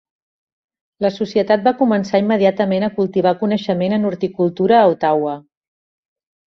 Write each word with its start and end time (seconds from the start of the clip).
La 1.05 1.11
Societat 1.17 1.67
va 1.67 1.73
començar 1.83 2.23
immediatament 2.23 2.89
a 2.89 2.91
cultivar 2.99 3.37
coneixement 3.45 3.99
en 4.01 4.13
horticultura 4.13 4.81
a 4.83 4.93
Ottawa. 4.97 5.41